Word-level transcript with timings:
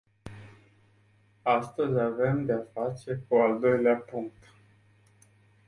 Astăzi 1.41 1.99
avem 1.99 2.45
de-a 2.45 2.67
face 2.73 3.23
cu 3.27 3.35
al 3.35 3.59
doilea 3.59 3.95
punct. 3.95 4.51